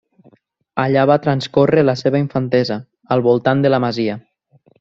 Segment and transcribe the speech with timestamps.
[0.83, 2.81] Allà va transcórrer la seva infantesa,
[3.17, 4.21] al voltant de la masia.